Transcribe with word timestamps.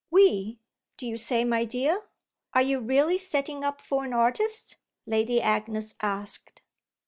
"'We,' 0.09 0.57
do 0.97 1.05
you 1.05 1.15
say, 1.15 1.45
my 1.45 1.63
dear? 1.63 2.05
Are 2.55 2.61
you 2.63 2.79
really 2.79 3.19
setting 3.19 3.63
up 3.63 3.79
for 3.81 4.03
an 4.03 4.13
artist?" 4.13 4.77
Lady 5.05 5.39
Agnes 5.39 5.93
asked. 6.01 6.61